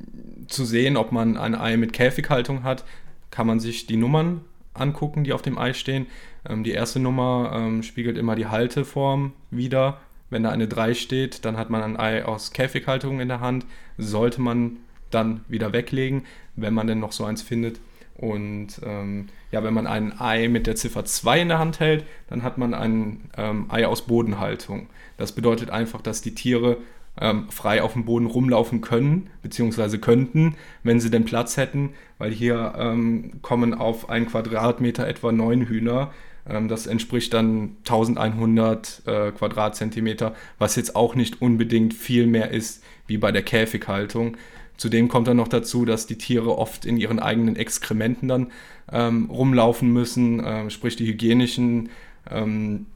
zu 0.47 0.65
sehen, 0.65 0.97
ob 0.97 1.11
man 1.11 1.37
ein 1.37 1.55
Ei 1.55 1.77
mit 1.77 1.93
Käfighaltung 1.93 2.63
hat, 2.63 2.83
kann 3.31 3.47
man 3.47 3.59
sich 3.59 3.85
die 3.87 3.97
Nummern 3.97 4.41
angucken, 4.73 5.23
die 5.23 5.33
auf 5.33 5.41
dem 5.41 5.57
Ei 5.57 5.73
stehen. 5.73 6.07
Ähm, 6.47 6.63
die 6.63 6.71
erste 6.71 6.99
Nummer 6.99 7.51
ähm, 7.53 7.83
spiegelt 7.83 8.17
immer 8.17 8.35
die 8.35 8.47
Halteform 8.47 9.33
wider. 9.51 9.99
Wenn 10.29 10.43
da 10.43 10.49
eine 10.49 10.67
3 10.67 10.95
steht, 10.95 11.45
dann 11.45 11.57
hat 11.57 11.69
man 11.69 11.83
ein 11.83 11.99
Ei 11.99 12.25
aus 12.25 12.51
Käfighaltung 12.51 13.19
in 13.19 13.27
der 13.27 13.39
Hand. 13.39 13.65
Sollte 13.99 14.41
man 14.41 14.77
dann 15.11 15.41
wieder 15.47 15.73
weglegen, 15.73 16.23
wenn 16.55 16.73
man 16.73 16.87
denn 16.87 16.99
noch 16.99 17.11
so 17.11 17.25
eins 17.25 17.41
findet. 17.41 17.79
Und 18.15 18.79
ähm, 18.85 19.27
ja, 19.51 19.63
wenn 19.63 19.73
man 19.73 19.87
ein 19.87 20.19
Ei 20.19 20.47
mit 20.47 20.67
der 20.67 20.75
Ziffer 20.75 21.03
2 21.03 21.41
in 21.41 21.47
der 21.47 21.59
Hand 21.59 21.79
hält, 21.79 22.05
dann 22.27 22.43
hat 22.43 22.57
man 22.57 22.73
ein 22.73 23.29
ähm, 23.37 23.65
Ei 23.69 23.87
aus 23.87 24.03
Bodenhaltung. 24.03 24.87
Das 25.17 25.31
bedeutet 25.31 25.71
einfach, 25.71 26.01
dass 26.01 26.21
die 26.21 26.35
Tiere 26.35 26.77
ähm, 27.19 27.49
frei 27.49 27.81
auf 27.81 27.93
dem 27.93 28.05
Boden 28.05 28.25
rumlaufen 28.25 28.81
können, 28.81 29.29
beziehungsweise 29.41 29.99
könnten, 29.99 30.55
wenn 30.83 30.99
sie 30.99 31.11
den 31.11 31.25
Platz 31.25 31.57
hätten, 31.57 31.91
weil 32.17 32.31
hier 32.31 32.73
ähm, 32.77 33.41
kommen 33.41 33.73
auf 33.73 34.09
einen 34.09 34.27
Quadratmeter 34.27 35.07
etwa 35.07 35.31
neun 35.31 35.67
Hühner. 35.67 36.11
Ähm, 36.47 36.67
das 36.67 36.87
entspricht 36.87 37.33
dann 37.33 37.77
1100 37.79 39.03
äh, 39.05 39.31
Quadratzentimeter, 39.31 40.33
was 40.57 40.75
jetzt 40.75 40.95
auch 40.95 41.15
nicht 41.15 41.41
unbedingt 41.41 41.93
viel 41.93 42.27
mehr 42.27 42.51
ist 42.51 42.83
wie 43.07 43.17
bei 43.17 43.31
der 43.31 43.43
Käfighaltung. 43.43 44.37
Zudem 44.77 45.07
kommt 45.07 45.27
dann 45.27 45.37
noch 45.37 45.47
dazu, 45.47 45.85
dass 45.85 46.07
die 46.07 46.17
Tiere 46.17 46.57
oft 46.57 46.85
in 46.85 46.97
ihren 46.97 47.19
eigenen 47.19 47.55
Exkrementen 47.55 48.27
dann 48.27 48.51
ähm, 48.91 49.29
rumlaufen 49.29 49.91
müssen, 49.91 50.39
äh, 50.39 50.69
sprich 50.69 50.95
die 50.95 51.07
hygienischen 51.07 51.89
ähm, 52.29 52.87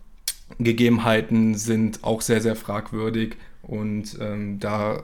Gegebenheiten 0.60 1.56
sind 1.56 2.04
auch 2.04 2.22
sehr, 2.22 2.42
sehr 2.42 2.56
fragwürdig 2.56 3.36
und 3.62 4.18
ähm, 4.22 4.60
da 4.60 5.04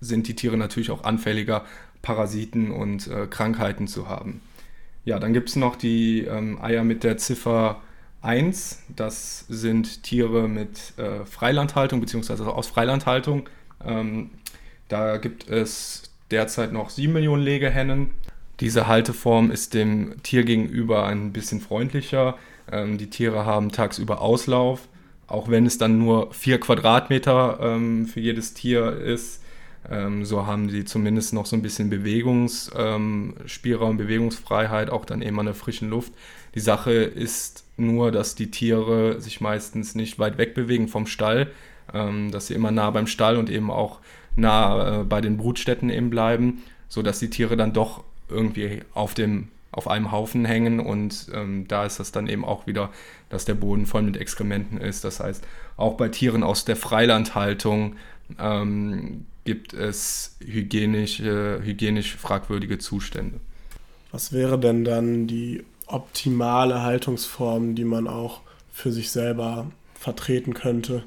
sind 0.00 0.28
die 0.28 0.36
Tiere 0.36 0.56
natürlich 0.56 0.90
auch 0.90 1.04
anfälliger, 1.04 1.64
Parasiten 2.02 2.70
und 2.70 3.06
äh, 3.06 3.26
Krankheiten 3.28 3.86
zu 3.86 4.08
haben. 4.08 4.40
Ja, 5.04 5.18
dann 5.18 5.32
gibt 5.32 5.48
es 5.48 5.56
noch 5.56 5.76
die 5.76 6.22
ähm, 6.22 6.60
Eier 6.60 6.84
mit 6.84 7.04
der 7.04 7.16
Ziffer 7.16 7.80
1. 8.20 8.82
Das 8.94 9.46
sind 9.48 10.02
Tiere 10.02 10.48
mit 10.48 10.96
äh, 10.98 11.24
Freilandhaltung 11.24 12.00
bzw. 12.00 12.42
aus 12.44 12.66
Freilandhaltung. 12.68 13.48
Da 14.92 15.16
gibt 15.16 15.48
es 15.48 16.12
derzeit 16.30 16.70
noch 16.70 16.90
7 16.90 17.14
Millionen 17.14 17.42
Legehennen. 17.42 18.10
Diese 18.60 18.88
Halteform 18.88 19.50
ist 19.50 19.72
dem 19.72 20.22
Tier 20.22 20.44
gegenüber 20.44 21.06
ein 21.06 21.32
bisschen 21.32 21.62
freundlicher. 21.62 22.36
Ähm, 22.70 22.98
die 22.98 23.08
Tiere 23.08 23.46
haben 23.46 23.72
tagsüber 23.72 24.20
Auslauf, 24.20 24.86
auch 25.28 25.48
wenn 25.48 25.64
es 25.64 25.78
dann 25.78 25.96
nur 25.96 26.34
4 26.34 26.60
Quadratmeter 26.60 27.58
ähm, 27.62 28.04
für 28.04 28.20
jedes 28.20 28.52
Tier 28.52 28.92
ist. 28.92 29.42
Ähm, 29.90 30.26
so 30.26 30.44
haben 30.44 30.68
sie 30.68 30.84
zumindest 30.84 31.32
noch 31.32 31.46
so 31.46 31.56
ein 31.56 31.62
bisschen 31.62 31.88
Bewegungsspielraum, 31.88 33.90
ähm, 33.92 33.96
Bewegungsfreiheit, 33.96 34.90
auch 34.90 35.06
dann 35.06 35.22
eben 35.22 35.40
an 35.40 35.46
der 35.46 35.54
frischen 35.54 35.88
Luft. 35.88 36.12
Die 36.54 36.60
Sache 36.60 36.92
ist 36.92 37.64
nur, 37.78 38.12
dass 38.12 38.34
die 38.34 38.50
Tiere 38.50 39.22
sich 39.22 39.40
meistens 39.40 39.94
nicht 39.94 40.18
weit 40.18 40.36
weg 40.36 40.52
bewegen 40.52 40.86
vom 40.86 41.06
Stall, 41.06 41.50
ähm, 41.94 42.30
dass 42.30 42.48
sie 42.48 42.54
immer 42.54 42.70
nah 42.70 42.90
beim 42.90 43.06
Stall 43.06 43.38
und 43.38 43.48
eben 43.48 43.70
auch 43.70 44.00
nah 44.36 45.00
äh, 45.00 45.04
bei 45.04 45.20
den 45.20 45.36
Brutstätten 45.36 45.90
eben 45.90 46.10
bleiben, 46.10 46.62
sodass 46.88 47.18
die 47.18 47.30
Tiere 47.30 47.56
dann 47.56 47.72
doch 47.72 48.04
irgendwie 48.28 48.82
auf 48.94 49.14
dem 49.14 49.48
auf 49.72 49.88
einem 49.88 50.12
Haufen 50.12 50.44
hängen 50.44 50.80
und 50.80 51.28
ähm, 51.34 51.66
da 51.66 51.86
ist 51.86 51.98
das 51.98 52.12
dann 52.12 52.26
eben 52.26 52.44
auch 52.44 52.66
wieder, 52.66 52.90
dass 53.30 53.46
der 53.46 53.54
Boden 53.54 53.86
voll 53.86 54.02
mit 54.02 54.18
Exkrementen 54.18 54.76
ist. 54.76 55.02
Das 55.02 55.18
heißt, 55.18 55.42
auch 55.78 55.94
bei 55.94 56.10
Tieren 56.10 56.42
aus 56.42 56.66
der 56.66 56.76
Freilandhaltung 56.76 57.96
ähm, 58.38 59.24
gibt 59.44 59.72
es 59.72 60.36
hygienisch, 60.44 61.20
äh, 61.20 61.62
hygienisch 61.62 62.16
fragwürdige 62.16 62.78
Zustände. 62.78 63.40
Was 64.10 64.32
wäre 64.32 64.58
denn 64.58 64.84
dann 64.84 65.26
die 65.26 65.64
optimale 65.86 66.82
Haltungsform, 66.82 67.74
die 67.74 67.84
man 67.84 68.06
auch 68.06 68.40
für 68.72 68.92
sich 68.92 69.10
selber 69.10 69.70
vertreten 69.94 70.52
könnte? 70.52 71.04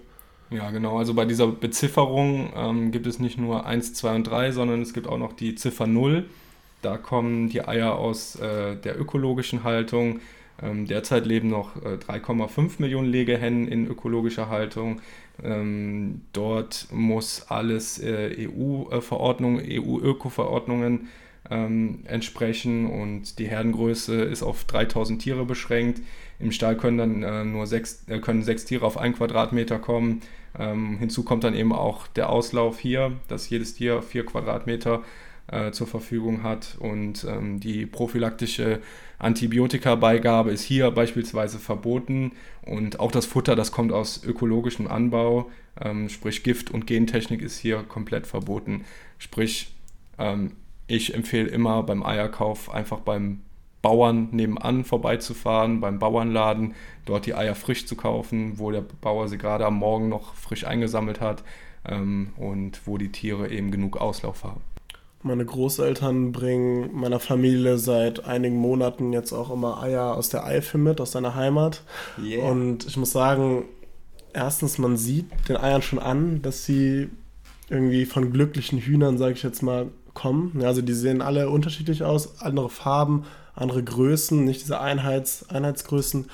Ja, 0.52 0.70
genau. 0.72 0.98
Also 0.98 1.14
bei 1.14 1.26
dieser 1.26 1.48
Bezifferung 1.48 2.54
ähm, 2.56 2.92
gibt 2.92 3.08
es 3.08 3.20
nicht 3.20 3.38
nur 3.38 3.66
1, 3.66 3.94
2 3.96 4.16
und 4.16 4.24
3, 4.26 4.52
sondern 4.52 4.82
es 4.82 4.94
gibt 4.94 5.08
auch 5.08 5.18
noch 5.18 5.34
die 5.34 5.56
Ziffer 5.56 5.88
0. 5.88 6.26
Da 6.82 6.98
kommen 6.98 7.50
die 7.50 7.68
Eier 7.68 7.96
aus 7.96 8.36
äh, 8.36 8.76
der 8.76 9.00
ökologischen 9.00 9.64
Haltung. 9.64 10.20
Ähm, 10.62 10.86
derzeit 10.86 11.26
leben 11.26 11.50
noch 11.50 11.76
äh, 11.78 11.98
3,5 11.98 12.74
Millionen 12.80 13.10
Legehennen 13.10 13.68
in 13.68 13.88
ökologischer 13.88 14.50
Haltung. 14.50 15.02
Ähm, 15.44 16.22
dort 16.32 16.88
muss 16.92 17.48
alles 17.50 18.00
äh, 18.00 18.48
EU-Verordnungen, 18.48 19.66
EU-Öko-Verordnungen 19.68 21.10
ähm, 21.50 22.00
entsprechen 22.06 22.88
und 22.88 23.40
die 23.40 23.48
Herdengröße 23.48 24.16
ist 24.24 24.44
auf 24.44 24.64
3000 24.66 25.22
Tiere 25.22 25.46
beschränkt. 25.46 26.02
Im 26.40 26.52
Stall 26.52 26.76
können 26.76 26.98
dann 26.98 27.24
äh, 27.24 27.46
nur 27.46 27.68
sechs, 27.68 28.04
äh, 28.08 28.20
können 28.20 28.44
sechs 28.44 28.66
Tiere 28.66 28.86
auf 28.86 28.98
einen 28.98 29.16
Quadratmeter 29.16 29.80
kommen. 29.80 30.22
Ähm, 30.58 30.98
hinzu 30.98 31.24
kommt 31.24 31.44
dann 31.44 31.56
eben 31.56 31.74
auch 31.74 32.08
der 32.08 32.30
Auslauf 32.30 32.80
hier, 32.80 33.14
dass 33.28 33.50
jedes 33.50 33.76
Tier 33.76 34.02
vier 34.02 34.26
Quadratmeter 34.26 35.04
äh, 35.48 35.72
zur 35.72 35.88
Verfügung 35.88 36.44
hat 36.44 36.76
und 36.80 37.26
ähm, 37.26 37.60
die 37.60 37.86
prophylaktische 37.86 38.82
Antibiotikabeigabe 39.20 40.52
ist 40.52 40.64
hier 40.64 40.90
beispielsweise 40.92 41.60
verboten 41.60 42.32
und 42.64 43.00
auch 43.00 43.12
das 43.12 43.26
Futter, 43.26 43.56
das 43.56 43.72
kommt 43.72 43.92
aus 43.92 44.24
ökologischem 44.24 44.88
Anbau, 44.88 45.50
ähm, 45.80 46.10
sprich 46.10 46.44
Gift 46.44 46.72
und 46.72 46.88
Gentechnik 46.88 47.42
ist 47.42 47.60
hier 47.60 47.84
komplett 47.84 48.28
verboten. 48.28 48.86
Sprich, 49.20 49.74
ähm, 50.18 50.54
ich 50.88 51.14
empfehle 51.14 51.50
immer 51.50 51.84
beim 51.84 52.04
Eierkauf 52.04 52.74
einfach 52.74 53.00
beim 53.00 53.42
Bauern 53.82 54.30
nebenan 54.32 54.84
vorbeizufahren, 54.84 55.80
beim 55.80 56.00
Bauernladen, 56.00 56.74
dort 57.06 57.28
die 57.28 57.36
Eier 57.36 57.54
frisch 57.54 57.86
zu 57.86 57.96
kaufen, 57.96 58.58
wo 58.58 58.72
der 58.72 58.84
Bauer 59.02 59.28
sie 59.28 59.38
gerade 59.38 59.66
am 59.66 59.76
Morgen 59.76 60.10
noch 60.10 60.34
frisch 60.34 60.66
eingesammelt 60.66 61.22
hat 61.22 61.44
ähm, 61.88 62.34
und 62.38 62.82
wo 62.86 62.98
die 62.98 63.12
Tiere 63.12 63.50
eben 63.52 63.70
genug 63.70 63.98
Auslauf 63.98 64.44
haben. 64.44 64.62
Meine 65.22 65.46
Großeltern 65.46 66.32
bringen 66.32 66.92
meiner 66.94 67.20
Familie 67.20 67.78
seit 67.78 68.26
einigen 68.26 68.58
Monaten 68.58 69.14
jetzt 69.14 69.34
auch 69.34 69.52
immer 69.52 69.82
Eier 69.82 70.16
aus 70.16 70.30
der 70.30 70.46
Eifel 70.46 70.80
mit, 70.80 71.02
aus 71.02 71.12
seiner 71.12 71.36
Heimat. 71.36 71.84
Yeah. 72.20 72.50
Und 72.50 72.86
ich 72.86 72.98
muss 72.98 73.12
sagen, 73.12 73.66
erstens, 74.34 74.78
man 74.78 74.98
sieht 74.98 75.28
den 75.48 75.58
Eiern 75.58 75.82
schon 75.82 76.00
an, 76.00 76.42
dass 76.42 76.66
sie 76.66 77.10
irgendwie 77.70 78.06
von 78.06 78.32
glücklichen 78.32 78.80
Hühnern, 78.80 79.18
sage 79.18 79.34
ich 79.34 79.44
jetzt 79.44 79.64
mal, 79.64 79.88
kommen. 80.16 80.64
Also 80.64 80.82
die 80.82 80.94
sehen 80.94 81.22
alle 81.22 81.50
unterschiedlich 81.50 82.04
aus, 82.04 82.42
andere 82.42 82.70
Farben, 82.70 83.26
andere 83.54 83.84
Größen, 83.84 84.44
nicht 84.44 84.62
diese 84.62 84.82
Einheits 84.82 85.48
Einheitsgrößen. 85.50 86.26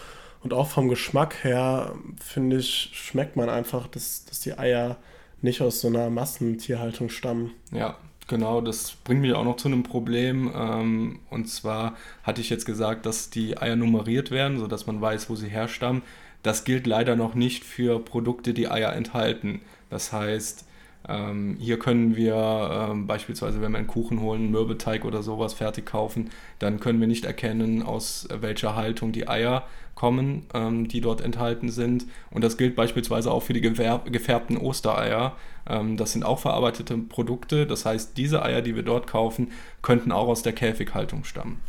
Und 0.44 0.54
auch 0.54 0.70
vom 0.70 0.88
Geschmack 0.88 1.44
her, 1.44 1.94
finde 2.24 2.58
ich, 2.58 2.92
schmeckt 2.94 3.36
man 3.36 3.50
einfach, 3.50 3.88
dass, 3.88 4.24
dass 4.26 4.40
die 4.40 4.58
Eier 4.58 4.96
nicht 5.42 5.62
aus 5.62 5.82
so 5.82 5.88
einer 5.90 6.10
Massentierhaltung 6.10 7.10
stammen. 7.10 7.52
Ja, 7.72 7.98
Genau, 8.32 8.62
das 8.62 8.94
bringt 9.04 9.20
mich 9.20 9.34
auch 9.34 9.44
noch 9.44 9.58
zu 9.58 9.68
einem 9.68 9.84
Problem. 9.84 10.54
Ähm, 10.56 11.20
und 11.30 11.50
zwar 11.50 11.98
hatte 12.24 12.40
ich 12.40 12.50
jetzt 12.50 12.66
gesagt, 12.66 13.06
dass 13.06 13.30
die 13.30 13.58
Eier 13.58 13.76
nummeriert 13.76 14.32
werden, 14.32 14.58
sodass 14.58 14.88
man 14.88 15.02
weiß, 15.02 15.30
wo 15.30 15.36
sie 15.36 15.50
herstammen. 15.50 16.02
Das 16.42 16.64
gilt 16.64 16.88
leider 16.88 17.18
noch 17.18 17.36
nicht 17.36 17.66
für 17.66 18.00
Produkte, 18.00 18.54
die 18.54 18.70
Eier 18.70 18.94
enthalten. 18.94 19.60
Das 19.90 20.14
heißt, 20.14 20.64
ähm, 21.08 21.58
hier 21.60 21.80
können 21.80 22.16
wir 22.16 22.90
ähm, 22.92 23.08
beispielsweise, 23.08 23.62
wenn 23.62 23.72
wir 23.72 23.80
einen 23.80 23.88
Kuchen 23.88 24.22
holen, 24.22 24.42
einen 24.42 24.52
Mürbeteig 24.52 25.04
oder 25.06 25.24
sowas 25.24 25.54
fertig 25.54 25.86
kaufen, 25.86 26.30
dann 26.60 26.80
können 26.80 27.00
wir 27.00 27.08
nicht 27.08 27.26
erkennen, 27.26 27.82
aus 27.82 28.28
welcher 28.30 28.76
Haltung 28.76 29.12
die 29.12 29.28
Eier 29.28 29.64
kommen, 29.96 30.46
ähm, 30.54 30.88
die 30.88 31.02
dort 31.02 31.22
enthalten 31.22 31.70
sind. 31.70 32.06
Und 32.30 32.44
das 32.44 32.58
gilt 32.58 32.76
beispielsweise 32.76 33.32
auch 33.32 33.44
für 33.44 33.54
die 33.54 33.62
gefärbten 33.62 34.58
Ostereier. 34.58 35.36
Ähm, 35.68 35.98
das 35.98 36.14
sind 36.14 36.24
auch 36.24 36.40
verarbeitete 36.40 36.98
Produkte. 36.98 37.66
Das 37.66 37.86
heißt, 37.86 38.18
diese 38.18 38.44
Eier, 38.44 38.62
die 38.62 38.76
wir 38.76 38.84
dort 38.84 39.08
kaufen, 39.08 39.52
könnten 39.82 40.12
auch 40.12 40.28
aus 40.28 40.44
der 40.44 40.54
Käfighaltung 40.54 41.24
stammen. 41.24 41.60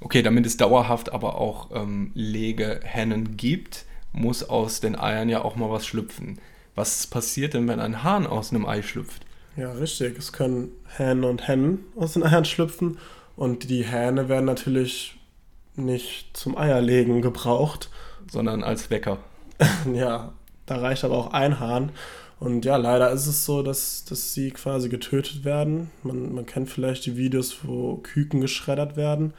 Okay, 0.00 0.22
damit 0.22 0.46
es 0.46 0.56
dauerhaft 0.56 1.12
aber 1.12 1.40
auch 1.40 1.70
ähm, 1.74 2.12
Legehennen 2.14 3.36
gibt, 3.36 3.84
muss 4.12 4.48
aus 4.48 4.80
den 4.80 4.98
Eiern 4.98 5.28
ja 5.28 5.42
auch 5.42 5.56
mal 5.56 5.70
was 5.70 5.86
schlüpfen. 5.86 6.38
Was 6.76 7.06
passiert 7.06 7.54
denn, 7.54 7.66
wenn 7.66 7.80
ein 7.80 8.04
Hahn 8.04 8.26
aus 8.26 8.50
einem 8.50 8.66
Ei 8.66 8.82
schlüpft? 8.82 9.26
Ja, 9.56 9.72
richtig. 9.72 10.18
Es 10.18 10.32
können 10.32 10.70
Hähne 10.96 11.26
und 11.26 11.48
Hennen 11.48 11.86
aus 11.96 12.12
den 12.12 12.22
Eiern 12.22 12.44
schlüpfen. 12.44 12.98
Und 13.34 13.70
die 13.70 13.84
Hähne 13.84 14.28
werden 14.28 14.44
natürlich 14.44 15.18
nicht 15.74 16.36
zum 16.36 16.56
Eierlegen 16.56 17.22
gebraucht. 17.22 17.90
Sondern 18.30 18.62
als 18.62 18.90
Wecker. 18.90 19.18
ja, 19.92 20.34
da 20.66 20.76
reicht 20.76 21.04
aber 21.04 21.16
auch 21.16 21.32
ein 21.32 21.58
Hahn. 21.58 21.92
Und 22.38 22.66
ja, 22.66 22.76
leider 22.76 23.10
ist 23.10 23.26
es 23.26 23.46
so, 23.46 23.62
dass, 23.62 24.04
dass 24.04 24.34
sie 24.34 24.50
quasi 24.50 24.90
getötet 24.90 25.44
werden. 25.44 25.90
Man, 26.02 26.34
man 26.34 26.44
kennt 26.44 26.68
vielleicht 26.68 27.06
die 27.06 27.16
Videos, 27.16 27.58
wo 27.62 27.96
Küken 27.96 28.42
geschreddert 28.42 28.96
werden. 28.96 29.32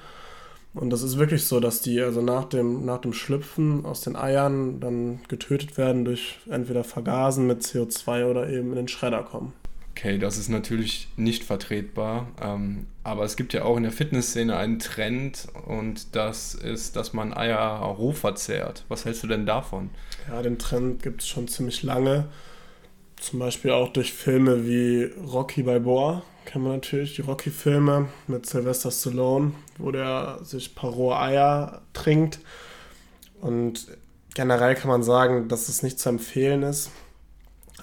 Und 0.77 0.91
das 0.91 1.01
ist 1.01 1.17
wirklich 1.17 1.45
so, 1.45 1.59
dass 1.59 1.81
die 1.81 2.01
also 2.01 2.21
nach 2.21 2.45
dem, 2.45 2.85
nach 2.85 2.99
dem 2.99 3.13
Schlüpfen 3.13 3.85
aus 3.85 4.01
den 4.01 4.15
Eiern 4.15 4.79
dann 4.79 5.19
getötet 5.27 5.77
werden 5.77 6.05
durch 6.05 6.37
entweder 6.49 6.83
Vergasen 6.83 7.47
mit 7.47 7.63
CO2 7.63 8.25
oder 8.25 8.49
eben 8.49 8.69
in 8.69 8.75
den 8.75 8.87
Schredder 8.87 9.23
kommen. 9.23 9.53
Okay, 9.91 10.19
das 10.19 10.37
ist 10.37 10.49
natürlich 10.49 11.07
nicht 11.17 11.43
vertretbar. 11.43 12.27
Ähm, 12.39 12.85
aber 13.03 13.23
es 13.23 13.35
gibt 13.35 13.53
ja 13.53 13.63
auch 13.63 13.77
in 13.77 13.83
der 13.83 13.91
Fitnessszene 13.91 14.55
einen 14.55 14.77
Trend 14.77 15.47
und 15.65 16.15
das 16.15 16.53
ist, 16.53 16.95
dass 16.95 17.13
man 17.13 17.33
Eier 17.33 17.79
roh 17.79 18.11
verzehrt. 18.11 18.85
Was 18.89 19.05
hältst 19.05 19.23
du 19.23 19.27
denn 19.27 19.47
davon? 19.47 19.89
Ja, 20.29 20.43
den 20.43 20.59
Trend 20.59 21.01
gibt 21.01 21.21
es 21.21 21.27
schon 21.27 21.47
ziemlich 21.47 21.81
lange. 21.81 22.27
Zum 23.15 23.39
Beispiel 23.39 23.71
auch 23.71 23.91
durch 23.91 24.13
Filme 24.13 24.67
wie 24.67 25.05
Rocky 25.25 25.63
Balboa 25.63 26.21
kennen 26.47 26.63
wir 26.63 26.71
natürlich 26.71 27.15
die 27.15 27.21
Rocky-Filme 27.21 28.07
mit 28.27 28.45
Sylvester 28.45 28.89
Stallone, 28.89 29.51
wo 29.77 29.91
der 29.91 30.39
sich 30.43 30.71
rohe 30.81 31.19
Eier 31.19 31.81
trinkt. 31.91 32.39
Und 33.41 33.87
generell 34.33 34.75
kann 34.75 34.89
man 34.89 35.03
sagen, 35.03 35.49
dass 35.49 35.67
es 35.67 35.83
nicht 35.83 35.99
zu 35.99 36.07
empfehlen 36.07 36.63
ist. 36.63 36.89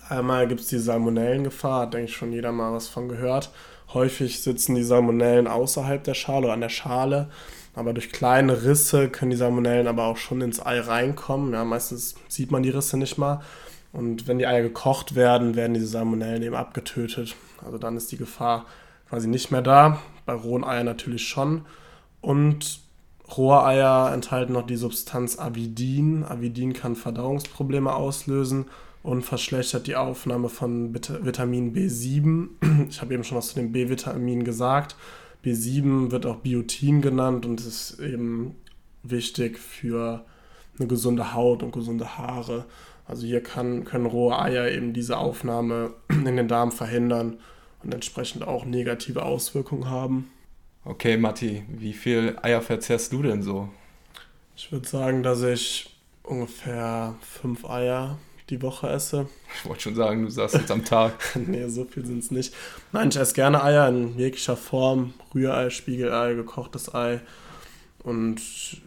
Einmal 0.08 0.48
gibt 0.48 0.62
es 0.62 0.68
die 0.68 0.78
Salmonellengefahr, 0.78 1.82
hat 1.82 1.94
denke 1.94 2.06
ich 2.06 2.16
schon 2.16 2.32
jeder 2.32 2.52
mal 2.52 2.72
was 2.72 2.88
von 2.88 3.08
gehört. 3.08 3.50
Häufig 3.92 4.42
sitzen 4.42 4.74
die 4.74 4.82
Salmonellen 4.82 5.46
außerhalb 5.46 6.02
der 6.02 6.14
Schale 6.14 6.46
oder 6.46 6.54
an 6.54 6.62
der 6.62 6.70
Schale. 6.70 7.28
Aber 7.74 7.92
durch 7.92 8.12
kleine 8.12 8.62
Risse 8.64 9.10
können 9.10 9.30
die 9.30 9.36
Salmonellen 9.36 9.88
aber 9.88 10.04
auch 10.04 10.16
schon 10.16 10.40
ins 10.40 10.64
Ei 10.64 10.80
reinkommen. 10.80 11.52
Ja, 11.52 11.64
meistens 11.64 12.14
sieht 12.28 12.50
man 12.50 12.62
die 12.62 12.70
Risse 12.70 12.96
nicht 12.96 13.18
mal. 13.18 13.42
Und 13.94 14.26
wenn 14.26 14.38
die 14.38 14.46
Eier 14.46 14.62
gekocht 14.62 15.14
werden, 15.14 15.54
werden 15.54 15.72
diese 15.72 15.86
Salmonellen 15.86 16.42
eben 16.42 16.56
abgetötet. 16.56 17.36
Also 17.64 17.78
dann 17.78 17.96
ist 17.96 18.10
die 18.10 18.16
Gefahr 18.16 18.66
quasi 19.08 19.28
nicht 19.28 19.52
mehr 19.52 19.62
da. 19.62 20.00
Bei 20.26 20.34
rohen 20.34 20.64
Eiern 20.64 20.84
natürlich 20.84 21.28
schon. 21.28 21.64
Und 22.20 22.80
rohe 23.36 23.62
Eier 23.64 24.12
enthalten 24.12 24.52
noch 24.52 24.66
die 24.66 24.76
Substanz 24.76 25.38
Avidin. 25.38 26.24
Avidin 26.24 26.72
kann 26.72 26.96
Verdauungsprobleme 26.96 27.94
auslösen 27.94 28.66
und 29.04 29.22
verschlechtert 29.22 29.86
die 29.86 29.94
Aufnahme 29.94 30.48
von 30.48 30.92
Vitamin 30.92 31.72
B7. 31.72 32.48
Ich 32.88 33.00
habe 33.00 33.14
eben 33.14 33.22
schon 33.22 33.38
was 33.38 33.48
zu 33.48 33.54
dem 33.54 33.70
B-Vitamin 33.70 34.42
gesagt. 34.42 34.96
B7 35.44 36.10
wird 36.10 36.26
auch 36.26 36.36
Biotin 36.36 37.00
genannt 37.00 37.46
und 37.46 37.60
ist 37.60 38.00
eben 38.00 38.56
wichtig 39.04 39.58
für 39.58 40.24
eine 40.78 40.88
gesunde 40.88 41.32
Haut 41.34 41.62
und 41.62 41.70
gesunde 41.70 42.18
Haare. 42.18 42.64
Also 43.06 43.26
hier 43.26 43.42
kann, 43.42 43.84
können 43.84 44.06
rohe 44.06 44.38
Eier 44.38 44.70
eben 44.70 44.92
diese 44.92 45.18
Aufnahme 45.18 45.92
in 46.08 46.36
den 46.36 46.48
Darm 46.48 46.72
verhindern 46.72 47.38
und 47.82 47.92
entsprechend 47.92 48.46
auch 48.46 48.64
negative 48.64 49.22
Auswirkungen 49.22 49.90
haben. 49.90 50.30
Okay, 50.84 51.16
Matti, 51.16 51.64
wie 51.68 51.92
viel 51.92 52.36
Eier 52.42 52.60
verzehrst 52.60 53.12
du 53.12 53.22
denn 53.22 53.42
so? 53.42 53.68
Ich 54.56 54.70
würde 54.70 54.86
sagen, 54.86 55.22
dass 55.22 55.42
ich 55.42 55.90
ungefähr 56.22 57.14
fünf 57.20 57.64
Eier 57.64 58.18
die 58.50 58.60
Woche 58.60 58.88
esse. 58.88 59.26
Ich 59.56 59.68
wollte 59.68 59.82
schon 59.82 59.94
sagen, 59.94 60.22
du 60.22 60.30
sagst 60.30 60.54
jetzt 60.54 60.70
am 60.70 60.84
Tag. 60.84 61.14
nee, 61.46 61.66
so 61.68 61.84
viel 61.84 62.04
sind 62.04 62.18
es 62.18 62.30
nicht. 62.30 62.54
Nein, 62.92 63.08
ich 63.08 63.16
esse 63.16 63.34
gerne 63.34 63.62
Eier 63.62 63.88
in 63.88 64.18
jeglicher 64.18 64.56
Form. 64.56 65.14
Rührei, 65.34 65.70
Spiegelei, 65.70 66.34
gekochtes 66.34 66.94
Ei. 66.94 67.20
Und 68.02 68.42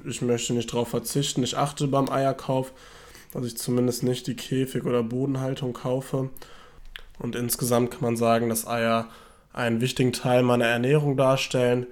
ich 0.06 0.22
möchte 0.22 0.54
nicht 0.54 0.72
darauf 0.72 0.90
verzichten. 0.90 1.42
Ich 1.44 1.58
achte 1.58 1.88
beim 1.88 2.10
Eierkauf, 2.10 2.72
dass 3.34 3.46
ich 3.46 3.58
zumindest 3.58 4.04
nicht 4.04 4.28
die 4.28 4.36
Käfig- 4.36 4.86
oder 4.86 5.04
Bodenhaltung 5.04 5.74
kaufe. 5.74 6.30
Und 7.20 7.36
insgesamt 7.36 7.92
kann 7.92 8.02
man 8.02 8.18
sagen, 8.18 8.50
dass 8.50 8.68
Eier 8.68 9.10
einen 9.54 9.82
wichtigen 9.82 10.14
Teil 10.14 10.44
meiner 10.44 10.66
Ernährung 10.66 11.18
darstellen. 11.18 11.88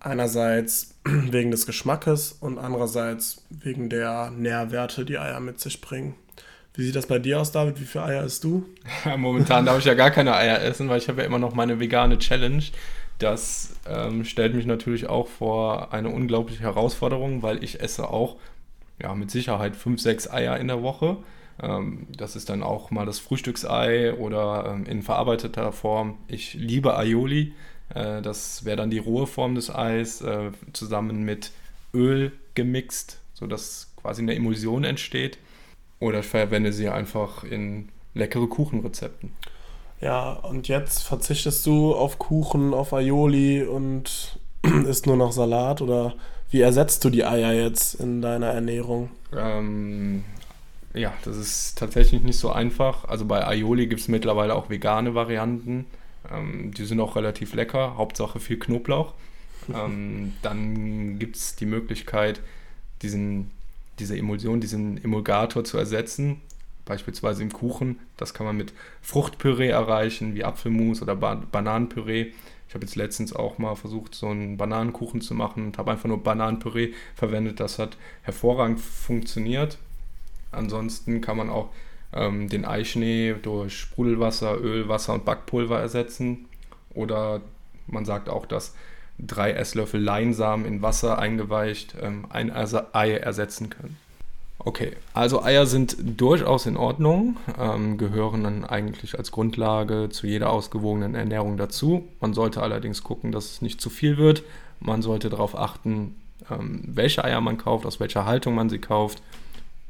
Einerseits 0.00 0.94
wegen 1.04 1.50
des 1.50 1.66
Geschmackes 1.66 2.32
und 2.40 2.58
andererseits 2.58 3.44
wegen 3.50 3.88
der 3.88 4.30
Nährwerte, 4.30 5.04
die 5.04 5.18
Eier 5.18 5.40
mit 5.40 5.60
sich 5.60 5.80
bringen. 5.80 6.14
Wie 6.74 6.84
sieht 6.84 6.94
das 6.94 7.06
bei 7.06 7.18
dir 7.18 7.40
aus, 7.40 7.50
David? 7.50 7.80
Wie 7.80 7.84
viele 7.84 8.04
Eier 8.04 8.24
isst 8.24 8.44
du? 8.44 8.64
Momentan 9.16 9.66
darf 9.66 9.78
ich 9.78 9.84
ja 9.84 9.94
gar 9.94 10.12
keine 10.12 10.36
Eier 10.36 10.62
essen, 10.62 10.88
weil 10.88 10.98
ich 10.98 11.08
habe 11.08 11.22
ja 11.22 11.26
immer 11.26 11.40
noch 11.40 11.54
meine 11.54 11.80
vegane 11.80 12.18
Challenge. 12.18 12.62
Das 13.18 13.70
ähm, 13.88 14.24
stellt 14.24 14.54
mich 14.54 14.64
natürlich 14.64 15.08
auch 15.08 15.26
vor 15.26 15.92
eine 15.92 16.10
unglaubliche 16.10 16.62
Herausforderung, 16.62 17.42
weil 17.42 17.64
ich 17.64 17.80
esse 17.80 18.08
auch 18.08 18.36
ja, 19.00 19.14
mit 19.14 19.30
Sicherheit 19.30 19.76
fünf, 19.76 20.00
sechs 20.00 20.30
Eier 20.30 20.58
in 20.58 20.68
der 20.68 20.82
Woche. 20.82 21.18
Ähm, 21.62 22.06
das 22.16 22.36
ist 22.36 22.48
dann 22.48 22.62
auch 22.62 22.90
mal 22.90 23.06
das 23.06 23.18
Frühstücksei 23.18 24.14
oder 24.14 24.66
ähm, 24.68 24.86
in 24.86 25.02
verarbeiteter 25.02 25.72
Form. 25.72 26.18
Ich 26.28 26.54
liebe 26.54 26.96
Aioli. 26.96 27.52
Äh, 27.94 28.22
das 28.22 28.64
wäre 28.64 28.76
dann 28.76 28.90
die 28.90 28.98
rohe 28.98 29.26
Form 29.26 29.54
des 29.54 29.74
Eis, 29.74 30.20
äh, 30.20 30.50
zusammen 30.72 31.24
mit 31.24 31.52
Öl 31.94 32.32
gemixt, 32.54 33.20
sodass 33.34 33.92
quasi 33.96 34.22
eine 34.22 34.34
Emulsion 34.34 34.84
entsteht. 34.84 35.38
Oder 36.00 36.20
ich 36.20 36.26
verwende 36.26 36.72
sie 36.72 36.88
einfach 36.88 37.44
in 37.44 37.88
leckere 38.14 38.46
Kuchenrezepten. 38.46 39.32
Ja, 40.00 40.32
und 40.32 40.68
jetzt 40.68 41.02
verzichtest 41.02 41.66
du 41.66 41.92
auf 41.94 42.18
Kuchen, 42.18 42.72
auf 42.72 42.92
Aioli 42.92 43.64
und 43.64 44.38
isst 44.86 45.06
nur 45.06 45.16
noch 45.16 45.32
Salat 45.32 45.82
oder 45.82 46.14
wie 46.50 46.60
ersetzt 46.60 47.04
du 47.04 47.10
die 47.10 47.24
Eier 47.24 47.52
jetzt 47.52 47.94
in 47.94 48.22
deiner 48.22 48.48
Ernährung? 48.48 49.10
Ähm, 49.36 50.24
ja, 50.94 51.12
das 51.24 51.36
ist 51.36 51.78
tatsächlich 51.78 52.22
nicht 52.22 52.38
so 52.38 52.50
einfach. 52.50 53.04
Also 53.06 53.24
bei 53.24 53.46
Aioli 53.46 53.86
gibt 53.86 54.00
es 54.00 54.08
mittlerweile 54.08 54.54
auch 54.54 54.70
vegane 54.70 55.14
Varianten. 55.14 55.86
Ähm, 56.32 56.72
die 56.74 56.84
sind 56.84 57.00
auch 57.00 57.16
relativ 57.16 57.54
lecker, 57.54 57.96
Hauptsache 57.96 58.40
viel 58.40 58.58
Knoblauch. 58.58 59.14
ähm, 59.72 60.34
dann 60.42 61.18
gibt 61.18 61.36
es 61.36 61.56
die 61.56 61.66
Möglichkeit, 61.66 62.40
diesen 63.02 63.50
diese 63.98 64.16
Emulsion, 64.16 64.60
diesen 64.60 65.02
Emulgator 65.02 65.64
zu 65.64 65.76
ersetzen, 65.76 66.40
beispielsweise 66.88 67.42
im 67.42 67.52
Kuchen. 67.52 68.00
Das 68.16 68.34
kann 68.34 68.46
man 68.46 68.56
mit 68.56 68.72
Fruchtpüree 69.02 69.68
erreichen, 69.68 70.34
wie 70.34 70.44
Apfelmus 70.44 71.02
oder 71.02 71.14
ba 71.14 71.34
Bananenpüree. 71.36 72.32
Ich 72.66 72.74
habe 72.74 72.84
jetzt 72.84 72.96
letztens 72.96 73.34
auch 73.34 73.58
mal 73.58 73.76
versucht, 73.76 74.14
so 74.14 74.28
einen 74.28 74.56
Bananenkuchen 74.56 75.20
zu 75.20 75.34
machen 75.34 75.66
und 75.66 75.78
habe 75.78 75.92
einfach 75.92 76.08
nur 76.08 76.22
Bananenpüree 76.22 76.92
verwendet. 77.14 77.60
Das 77.60 77.78
hat 77.78 77.96
hervorragend 78.22 78.80
funktioniert. 78.80 79.78
Ansonsten 80.50 81.20
kann 81.20 81.36
man 81.36 81.50
auch 81.50 81.68
ähm, 82.12 82.48
den 82.48 82.64
Eischnee 82.64 83.34
durch 83.40 83.78
Sprudelwasser, 83.78 84.58
Öl, 84.60 84.88
Wasser 84.88 85.14
und 85.14 85.24
Backpulver 85.24 85.78
ersetzen. 85.78 86.46
Oder 86.94 87.42
man 87.86 88.04
sagt 88.04 88.28
auch, 88.28 88.46
dass 88.46 88.74
drei 89.18 89.52
Esslöffel 89.52 90.00
Leinsamen 90.00 90.66
in 90.66 90.82
Wasser 90.82 91.18
eingeweicht 91.18 91.96
ähm, 92.00 92.26
ein 92.30 92.50
Ei 92.50 93.12
ersetzen 93.12 93.70
können. 93.70 93.96
Okay, 94.60 94.96
also 95.14 95.42
Eier 95.42 95.66
sind 95.66 95.96
durchaus 96.00 96.66
in 96.66 96.76
Ordnung, 96.76 97.36
ähm, 97.58 97.96
gehören 97.96 98.42
dann 98.42 98.64
eigentlich 98.64 99.16
als 99.16 99.30
Grundlage 99.30 100.08
zu 100.10 100.26
jeder 100.26 100.50
ausgewogenen 100.50 101.14
Ernährung 101.14 101.56
dazu. 101.56 102.08
Man 102.20 102.34
sollte 102.34 102.60
allerdings 102.60 103.04
gucken, 103.04 103.30
dass 103.30 103.52
es 103.52 103.62
nicht 103.62 103.80
zu 103.80 103.88
viel 103.88 104.16
wird. 104.18 104.42
Man 104.80 105.00
sollte 105.00 105.30
darauf 105.30 105.56
achten, 105.56 106.16
ähm, 106.50 106.82
welche 106.86 107.24
Eier 107.24 107.40
man 107.40 107.56
kauft, 107.56 107.86
aus 107.86 108.00
welcher 108.00 108.24
Haltung 108.24 108.56
man 108.56 108.68
sie 108.68 108.80
kauft. 108.80 109.22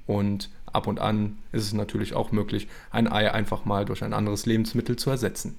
Und 0.07 0.51
ab 0.71 0.87
und 0.87 1.01
an 1.01 1.39
ist 1.53 1.65
es 1.65 1.73
natürlich 1.73 2.15
auch 2.15 2.31
möglich, 2.31 2.69
ein 2.91 3.11
Ei 3.11 3.33
einfach 3.33 3.65
mal 3.65 3.87
durch 3.87 4.05
ein 4.05 4.13
anderes 4.13 4.45
Lebensmittel 4.45 4.97
zu 4.97 5.09
ersetzen. 5.09 5.59